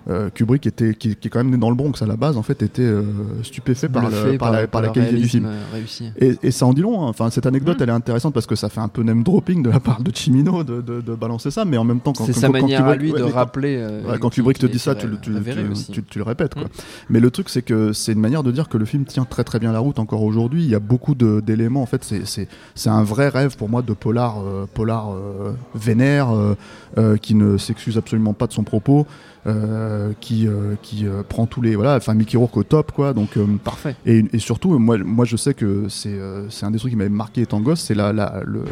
euh, 0.09 0.29
Kubrick, 0.29 0.65
était, 0.65 0.93
qui, 0.93 1.15
qui 1.15 1.27
est 1.27 1.29
quand 1.31 1.39
même 1.39 1.49
né 1.51 1.57
dans 1.57 1.69
le 1.69 1.75
Bronx 1.75 2.01
à 2.01 2.05
la 2.05 2.15
base, 2.15 2.37
en 2.37 2.43
fait, 2.43 2.61
était 2.61 2.81
euh, 2.81 3.03
stupéfait 3.43 3.89
par, 3.89 4.09
le- 4.09 4.37
par 4.37 4.51
la, 4.51 4.67
par 4.67 4.81
la 4.81 4.87
le 4.87 4.93
qualité 4.93 5.17
du 5.17 5.27
film. 5.27 5.45
euh, 5.45 5.57
réussi. 5.73 6.11
Et, 6.19 6.35
et 6.43 6.51
ça 6.51 6.65
en 6.65 6.73
dit 6.73 6.81
long. 6.81 7.01
hein. 7.05 7.09
Enfin, 7.09 7.29
cette 7.29 7.45
anecdote, 7.45 7.77
elle 7.81 7.89
est 7.89 7.93
intéressante 7.93 8.33
parce 8.33 8.45
que 8.47 8.55
ça 8.55 8.69
fait 8.69 8.79
un 8.79 8.87
peu 8.87 9.03
name 9.03 9.23
dropping 9.23 9.63
de 9.63 9.69
la 9.69 9.79
part 9.79 10.01
de 10.01 10.15
Chimino 10.15 10.63
de, 10.63 10.81
de, 10.81 11.01
de 11.01 11.15
balancer 11.15 11.51
ça, 11.51 11.65
mais 11.65 11.77
en 11.77 11.83
même 11.83 11.99
temps, 11.99 12.13
quand, 12.13 12.25
C'est 12.25 12.33
quand- 12.33 12.39
sa 12.39 12.47
quand 12.47 12.53
manière 12.53 12.85
à 12.85 12.95
Kubrick- 12.95 12.99
lui 13.01 13.11
ouais, 13.11 13.19
de 13.19 13.25
quand- 13.25 13.31
rappeler. 13.33 13.75
euh, 13.79 14.17
quand 14.19 14.29
qui- 14.29 14.35
Kubrick 14.35 14.59
te 14.59 14.65
dit 14.65 14.79
ça, 14.79 14.95
tu, 14.95 15.07
tu, 15.21 15.31
tu- 15.31 15.71
aussi. 15.71 15.91
tu- 15.91 16.03
tu 16.03 16.17
le 16.19 16.23
répètes. 16.23 16.53
Quoi. 16.53 16.63
Mm. 16.63 16.67
Mais 17.09 17.19
le 17.19 17.29
truc, 17.31 17.49
c'est 17.49 17.61
que 17.61 17.91
c'est 17.93 18.13
une 18.13 18.19
manière 18.21 18.43
de 18.43 18.51
dire 18.51 18.69
que 18.69 18.77
le 18.77 18.85
film 18.85 19.05
tient 19.05 19.25
très 19.25 19.43
très 19.43 19.59
bien 19.59 19.71
la 19.71 19.79
route 19.79 19.99
encore 19.99 20.23
aujourd'hui. 20.23 20.63
Il 20.63 20.69
y 20.69 20.75
a 20.75 20.79
beaucoup 20.79 21.15
d'éléments. 21.15 21.81
En 21.81 21.85
fait, 21.85 22.03
c'est- 22.03 22.25
c'est 22.25 22.47
c'est 22.75 22.89
un 22.89 23.03
vrai 23.03 23.27
rêve 23.29 23.57
pour 23.57 23.67
moi 23.69 23.81
de 23.81 23.93
polar, 23.93 24.37
euh, 24.39 24.65
polar 24.73 25.11
euh, 25.11 25.51
vénère, 25.75 26.29
euh, 26.33 26.55
euh, 26.97 27.17
qui 27.17 27.35
ne 27.35 27.57
s'excuse 27.57 27.97
absolument 27.97 28.33
pas 28.33 28.47
de 28.47 28.53
son 28.53 28.63
propos. 28.63 29.05
Euh, 29.47 30.11
qui 30.19 30.47
euh, 30.47 30.75
qui 30.81 31.07
euh, 31.07 31.23
prend 31.27 31.45
tous 31.45 31.61
les 31.61 31.75
voilà, 31.75 31.95
enfin 31.95 32.13
Mickey 32.13 32.37
Rourke 32.37 32.57
au 32.57 32.63
top 32.63 32.91
quoi. 32.91 33.13
Donc 33.13 33.37
Parfait. 33.63 33.95
et, 34.05 34.23
et 34.33 34.39
surtout, 34.39 34.77
moi, 34.79 34.97
moi 34.97 35.25
je 35.25 35.37
sais 35.37 35.53
que 35.53 35.87
c'est 35.89 36.19
c'est 36.49 36.65
un 36.65 36.71
des 36.71 36.79
trucs 36.79 36.91
qui 36.91 36.97
m'avait 36.97 37.09
marqué 37.09 37.41
étant 37.41 37.59
gosse, 37.61 37.81
c'est 37.81 37.95
la, 37.95 38.11
la, 38.13 38.41
le- 38.45 38.65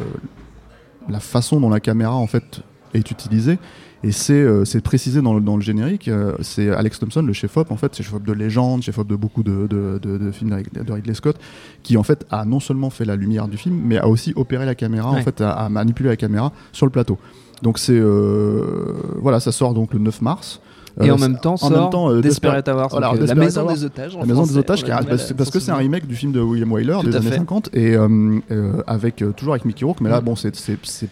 la 1.09 1.19
façon 1.19 1.59
dont 1.59 1.69
la 1.69 1.79
caméra 1.79 2.15
en 2.15 2.27
fait 2.27 2.61
est 2.93 3.09
utilisée. 3.11 3.59
Et 4.03 4.11
c'est 4.11 4.33
euh, 4.33 4.65
c'est 4.65 4.81
précisé 4.81 5.21
dans 5.23 5.33
le, 5.33 5.41
dans 5.41 5.55
le 5.55 5.63
générique. 5.63 6.09
euh, 6.09 6.33
c'est 6.41 6.69
Alex 6.69 6.99
Thompson, 6.99 7.23
le 7.23 7.33
chef-op, 7.33 7.71
en 7.71 7.75
fait, 7.77 7.95
c'est 7.95 8.03
chef-op 8.03 8.23
de 8.23 8.33
légende, 8.33 8.83
chef-op 8.83 9.07
de 9.07 9.15
beaucoup 9.15 9.41
de, 9.41 9.65
de, 9.67 9.99
de, 9.99 10.17
de 10.19 10.31
films 10.31 10.51
de 10.73 10.93
Ridley- 10.93 11.15
Scott, 11.15 11.39
qui 11.81 11.97
en 11.97 12.03
fait 12.03 12.23
a 12.29 12.45
non 12.45 12.59
seulement 12.59 12.91
fait 12.91 13.05
la 13.05 13.15
lumière 13.15 13.47
du 13.47 13.57
film, 13.57 13.81
mais 13.83 13.97
a 13.97 14.07
aussi 14.07 14.31
opéré 14.35 14.63
la 14.65 14.75
caméra, 14.75 15.09
en 15.09 15.21
fait, 15.23 15.41
a, 15.41 15.51
a 15.51 15.69
manipulé 15.69 16.09
la 16.09 16.17
caméra 16.17 16.51
sur 16.71 16.85
le 16.85 16.91
plateau. 16.91 17.17
Donc 17.61 17.79
c'est 17.79 17.97
euh, 17.97 18.93
voilà, 19.21 19.39
ça 19.39 19.51
sort 19.51 19.73
donc 19.73 19.93
le 19.93 19.99
9 19.99 20.21
mars. 20.21 20.59
Et 21.01 21.09
Euh, 21.09 21.13
en 21.13 21.17
même 21.17 21.37
temps, 21.37 21.55
en 21.55 21.57
sort 21.57 21.71
même 21.71 21.89
temps, 21.89 22.09
euh, 22.09 22.21
Desperate 22.21 22.65
Hours, 22.69 22.87
voilà, 22.91 23.09
donc, 23.11 23.21
euh, 23.21 23.25
la 23.25 23.35
maison 23.35 23.65
des 23.65 23.83
otages. 23.83 24.15
en 24.15 24.19
la 24.21 24.25
maison 24.25 24.43
des 24.45 24.57
otages, 24.57 24.85
parce, 24.85 25.49
que 25.51 25.59
c'est 25.59 25.71
un 25.71 25.75
remake 25.75 26.07
du 26.07 26.15
film 26.15 26.31
de 26.31 26.39
William 26.39 26.71
Wyler 26.71 26.97
des 27.03 27.15
années 27.17 27.31
fait. 27.31 27.37
50 27.37 27.69
et 27.73 27.95
euh, 27.97 28.39
euh, 28.51 28.81
avec 28.87 29.21
euh, 29.21 29.33
toujours 29.33 29.55
avec 29.55 29.65
Mickey 29.65 29.83
Rourke, 29.83 29.99
mais 29.99 30.09
là 30.09 30.21
Mm. 30.21 30.23
bon 30.23 30.35
c'est 30.37 30.53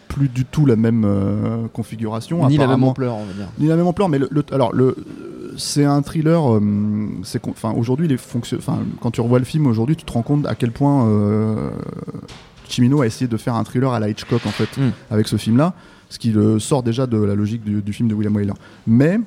plus 0.08 0.30
du 0.30 0.46
tout 0.46 0.66
la 0.66 0.78
même 0.78 1.04
euh, 1.06 1.68
configuration. 1.74 2.48
Ni 2.48 2.58
la 2.58 2.68
même 2.68 2.84
ampleur, 2.86 3.16
on 3.16 3.26
va 3.26 3.34
dire. 3.34 3.48
Ni 3.60 3.68
la 3.68 3.76
même 3.76 3.88
ampleur, 3.88 4.08
mais 4.08 4.20
alors 4.54 4.74
le 4.74 4.96
c'est 5.58 5.84
un 5.84 6.02
thriller. 6.02 6.50
euh, 6.56 6.62
c'est 7.24 7.46
enfin 7.50 7.74
aujourd'hui 7.78 8.08
les 8.08 8.18
fonctions. 8.18 8.58
Enfin 8.58 8.80
quand 9.02 9.12
tu 9.12 9.20
revois 9.20 9.40
le 9.40 9.46
film 9.46 9.68
aujourd'hui, 9.68 9.98
tu 9.98 10.06
te 10.06 10.14
rends 10.14 10.22
compte 10.24 10.46
à 10.48 10.56
quel 10.56 10.72
point 10.72 11.08
euh, 11.10 11.70
Chimino 12.74 13.02
a 13.02 13.06
essayé 13.06 13.28
de 13.28 13.38
faire 13.38 13.56
un 13.56 13.64
thriller 13.64 13.92
à 13.92 14.00
la 14.00 14.10
Hitchcock 14.10 14.46
en 14.46 14.52
fait 14.52 14.70
Mm. 14.78 14.92
avec 15.12 15.28
ce 15.28 15.38
film-là, 15.38 15.74
ce 16.10 16.18
qui 16.20 16.32
le 16.32 16.60
sort 16.60 16.84
déjà 16.84 17.06
de 17.06 17.18
la 17.18 17.36
logique 17.36 17.64
du, 17.64 17.82
du 17.82 17.94
film 17.94 18.10
de 18.10 18.16
William 18.16 18.36
Wyler. 18.36 18.54
Mais 18.88 19.20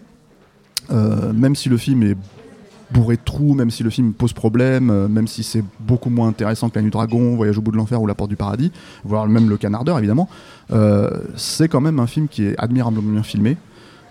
euh, 0.91 1.33
même 1.33 1.55
si 1.55 1.69
le 1.69 1.76
film 1.76 2.03
est 2.03 2.17
bourré 2.91 3.17
de 3.17 3.23
trous, 3.25 3.55
même 3.55 3.71
si 3.71 3.83
le 3.83 3.91
film 3.91 4.12
pose 4.12 4.33
problème, 4.33 4.91
euh, 4.91 5.09
même 5.09 5.26
si 5.26 5.43
c'est 5.43 5.65
beaucoup 5.81 6.11
moins 6.11 6.29
intéressant 6.29 6.69
que 6.69 6.76
La 6.76 6.83
Nuit 6.83 6.91
du 6.91 6.93
Dragon, 6.93 7.35
Voyage 7.35 7.59
au 7.59 7.61
bout 7.62 7.73
de 7.73 7.76
l'enfer 7.76 8.00
ou 8.00 8.07
La 8.07 8.15
Porte 8.15 8.31
du 8.31 8.37
Paradis, 8.37 8.71
voire 9.05 9.26
même 9.26 9.49
Le 9.49 9.57
Canardeur 9.57 9.99
évidemment, 9.99 10.29
euh, 10.73 11.11
c'est 11.37 11.69
quand 11.69 11.81
même 11.81 11.99
un 11.99 12.07
film 12.07 12.29
qui 12.29 12.45
est 12.45 12.55
admirablement 12.59 13.11
bien 13.12 13.23
filmé. 13.23 13.57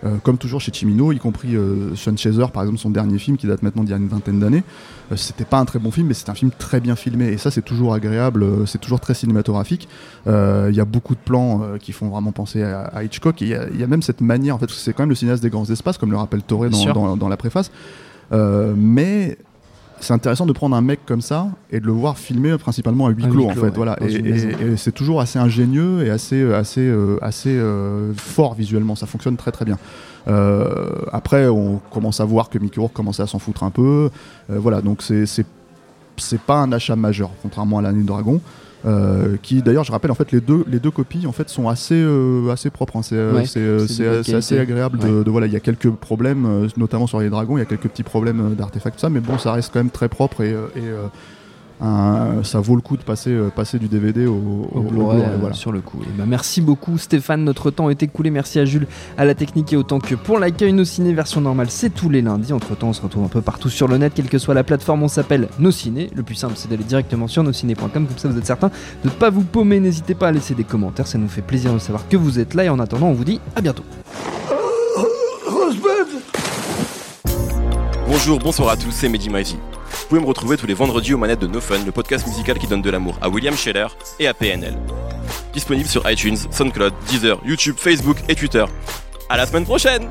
Euh, 0.06 0.16
comme 0.22 0.38
toujours 0.38 0.60
chez 0.60 0.72
Chimino, 0.72 1.10
y 1.12 1.18
compris 1.18 1.56
euh, 1.56 1.94
Sean 1.96 2.16
Chaser, 2.16 2.46
par 2.52 2.62
exemple, 2.62 2.78
son 2.78 2.90
dernier 2.90 3.18
film 3.18 3.36
qui 3.36 3.46
date 3.46 3.62
maintenant 3.62 3.82
d'il 3.82 3.90
y 3.90 3.94
a 3.94 3.96
une 3.96 4.08
vingtaine 4.08 4.38
d'années. 4.38 4.62
Euh, 5.10 5.16
c'était 5.16 5.44
pas 5.44 5.58
un 5.58 5.64
très 5.64 5.78
bon 5.78 5.90
film, 5.90 6.06
mais 6.06 6.14
c'est 6.14 6.28
un 6.30 6.34
film 6.34 6.50
très 6.56 6.80
bien 6.80 6.94
filmé. 6.96 7.26
Et 7.26 7.38
ça, 7.38 7.50
c'est 7.50 7.62
toujours 7.64 7.92
agréable, 7.92 8.42
euh, 8.44 8.66
c'est 8.66 8.78
toujours 8.80 9.00
très 9.00 9.14
cinématographique. 9.14 9.88
Il 10.26 10.74
y 10.74 10.80
a 10.80 10.84
beaucoup 10.84 11.14
de 11.14 11.20
plans 11.24 11.62
qui 11.80 11.92
font 11.92 12.08
vraiment 12.08 12.32
penser 12.32 12.62
à, 12.62 12.82
à 12.82 13.02
Hitchcock. 13.04 13.42
Et 13.42 13.44
il 13.46 13.50
y 13.50 13.54
a- 13.54 13.68
il 13.72 13.80
y, 13.80 13.84
a 13.84 13.86
même 13.86 14.02
cette 14.02 14.20
manière, 14.20 14.54
en 14.54 14.58
fait, 14.58 14.66
parce 14.66 14.78
que 14.78 14.84
c'est 14.84 14.92
quand 14.92 15.02
même 15.02 15.10
le 15.10 15.14
cinéaste 15.16 15.42
des 15.42 15.50
grands 15.50 15.68
espaces, 15.68 15.98
comme 15.98 16.10
le 16.10 16.16
rappelle 16.16 16.42
Toré 16.42 16.70
dans, 16.70 16.78
dans- 16.94 17.16
dans 17.16 17.28
la 17.28 17.36
préface. 17.36 17.70
Euh, 18.32 18.74
mais 18.76 19.38
c'est 20.00 20.12
intéressant 20.12 20.46
de 20.46 20.52
prendre 20.52 20.76
un 20.76 20.80
mec 20.80 21.00
comme 21.06 21.20
ça 21.20 21.48
et 21.70 21.80
de 21.80 21.86
le 21.86 21.92
voir 21.92 22.18
filmer 22.18 22.58
principalement 22.58 23.06
à 23.06 23.10
huis 23.10 23.24
clos, 23.24 23.46
en 23.46 23.50
fait. 23.50 23.60
ouais, 23.60 23.70
voilà. 23.74 23.96
Et, 24.02 24.76
c'est 24.76 24.92
toujours 24.92 25.20
assez 25.20 25.38
ingénieux 25.38 26.04
et 26.04 26.10
assez, 26.10 26.52
assez, 26.52 26.82
euh, 26.82 27.18
assez 27.22 27.56
euh, 27.56 28.12
fort 28.14 28.54
visuellement. 28.54 28.94
Ça 28.94 29.06
fonctionne 29.06 29.36
très 29.36 29.52
très 29.52 29.64
bien. 29.64 29.78
Euh, 30.28 30.90
après, 31.12 31.46
on 31.48 31.80
commence 31.90 32.20
à 32.20 32.24
voir 32.24 32.48
que 32.48 32.58
Mickey 32.58 32.80
Rourke 32.80 32.92
commençait 32.92 33.22
à 33.22 33.26
s'en 33.26 33.38
foutre 33.38 33.62
un 33.62 33.70
peu. 33.70 34.10
Euh, 34.50 34.58
voilà, 34.58 34.80
donc 34.82 35.02
c'est 35.02 36.40
pas 36.40 36.56
un 36.56 36.72
achat 36.72 36.96
majeur, 36.96 37.30
contrairement 37.42 37.78
à 37.78 37.82
la 37.82 37.92
Nuit 37.92 38.00
du 38.00 38.06
Dragon. 38.06 38.40
Euh, 38.84 39.36
qui 39.42 39.62
d'ailleurs, 39.62 39.84
je 39.84 39.92
rappelle, 39.92 40.10
en 40.10 40.14
fait, 40.14 40.30
les 40.32 40.40
deux, 40.40 40.64
les 40.68 40.78
deux 40.78 40.90
copies 40.90 41.26
en 41.26 41.32
fait 41.32 41.48
sont 41.48 41.68
assez, 41.68 41.94
euh, 41.96 42.50
assez 42.52 42.70
propres. 42.70 42.96
hein. 42.96 43.02
C'est 43.02 43.16
euh, 43.16 43.34
Ouais, 43.34 43.44
euh, 43.56 43.86
euh, 44.00 44.38
assez 44.38 44.58
agréable. 44.58 44.98
De, 44.98 45.22
de- 45.22 45.30
voilà, 45.30 45.46
il 45.46 45.52
y 45.52 45.56
a 45.56 45.60
quelques 45.60 45.90
problèmes, 45.90 46.68
notamment 46.76 47.06
sur 47.06 47.20
les 47.20 47.30
dragons. 47.30 47.56
Il 47.56 47.60
y 47.60 47.62
a 47.62 47.66
quelques 47.66 47.88
petits 47.88 48.02
problèmes 48.02 48.54
d'artefacts, 48.56 49.00
ça, 49.00 49.08
mais 49.10 49.20
bon, 49.20 49.38
ça 49.38 49.52
reste 49.52 49.70
quand 49.72 49.80
même 49.80 49.90
très 49.90 50.08
propre 50.08 50.42
et, 50.42 50.50
et, 50.50 50.54
euh, 50.76 51.06
un- 51.80 52.42
ça 52.42 52.60
vaut 52.60 52.74
le 52.74 52.80
coup 52.80 52.96
de 52.96 53.02
passer, 53.02 53.30
euh, 53.30 53.50
passer 53.54 53.78
du 53.78 53.88
DVD 53.88 54.26
au, 54.26 54.68
au- 54.72 54.80
Blu-ray, 54.80 55.20
euh, 55.20 55.36
voilà. 55.40 55.54
sur 55.54 55.72
le 55.72 55.80
coup. 55.80 55.98
Et 56.02 56.10
bah, 56.16 56.24
merci 56.26 56.60
beaucoup 56.60 56.96
Stéphane, 56.98 57.44
notre 57.44 57.70
temps 57.70 57.90
est 57.90 58.02
écoulé. 58.02 58.30
Merci 58.30 58.58
à 58.58 58.64
Jules, 58.64 58.86
à 59.18 59.24
la 59.24 59.34
technique 59.34 59.72
et 59.72 59.76
autant 59.76 59.98
que 59.98 60.14
pour 60.14 60.38
l'accueil. 60.38 60.72
Nos 60.72 60.84
ciné 60.84 61.12
version 61.12 61.40
normale, 61.40 61.66
c'est 61.70 61.90
tous 61.90 62.08
les 62.08 62.22
lundis. 62.22 62.52
Entre 62.52 62.76
temps, 62.76 62.88
on 62.88 62.92
se 62.92 63.02
retrouve 63.02 63.24
un 63.24 63.28
peu 63.28 63.40
partout 63.42 63.68
sur 63.68 63.88
le 63.88 63.98
net, 63.98 64.12
quelle 64.14 64.28
que 64.28 64.38
soit 64.38 64.54
la 64.54 64.64
plateforme. 64.64 65.02
On 65.02 65.08
s'appelle 65.08 65.48
Nos 65.58 65.70
Ciné. 65.70 66.10
Le 66.14 66.22
plus 66.22 66.34
simple, 66.34 66.54
c'est 66.56 66.68
d'aller 66.70 66.84
directement 66.84 67.28
sur 67.28 67.42
nosciné.com. 67.42 67.90
Comme 67.92 68.06
ça, 68.16 68.28
vous 68.28 68.38
êtes 68.38 68.46
certain 68.46 68.68
de 68.68 69.08
ne 69.08 69.10
pas 69.10 69.30
vous 69.30 69.42
paumer. 69.42 69.78
N'hésitez 69.80 70.14
pas 70.14 70.28
à 70.28 70.32
laisser 70.32 70.54
des 70.54 70.64
commentaires, 70.64 71.06
ça 71.06 71.18
nous 71.18 71.28
fait 71.28 71.42
plaisir 71.42 71.72
de 71.74 71.78
savoir 71.78 72.08
que 72.08 72.16
vous 72.16 72.38
êtes 72.38 72.54
là. 72.54 72.64
Et 72.64 72.68
en 72.68 72.78
attendant, 72.78 73.08
on 73.08 73.12
vous 73.12 73.24
dit 73.24 73.40
à 73.54 73.60
bientôt. 73.60 73.84
Bonjour, 78.08 78.38
bonsoir 78.38 78.70
à 78.70 78.76
tous, 78.76 78.90
c'est 78.92 79.08
Mehdi 79.08 79.28
Maizy. 79.30 79.56
Vous 79.90 80.06
pouvez 80.08 80.20
me 80.20 80.26
retrouver 80.26 80.56
tous 80.56 80.66
les 80.66 80.74
vendredis 80.74 81.14
aux 81.14 81.18
manettes 81.18 81.40
de 81.40 81.46
No 81.46 81.60
Fun, 81.60 81.84
le 81.84 81.92
podcast 81.92 82.26
musical 82.26 82.58
qui 82.58 82.66
donne 82.66 82.82
de 82.82 82.90
l'amour 82.90 83.18
à 83.20 83.28
William 83.28 83.54
Scheller 83.56 83.86
et 84.18 84.26
à 84.26 84.34
PNL. 84.34 84.76
Disponible 85.52 85.88
sur 85.88 86.08
iTunes, 86.10 86.36
SoundCloud, 86.50 86.92
Deezer, 87.08 87.38
YouTube, 87.44 87.76
Facebook 87.78 88.18
et 88.28 88.34
Twitter. 88.34 88.64
À 89.28 89.36
la 89.36 89.46
semaine 89.46 89.64
prochaine 89.64 90.08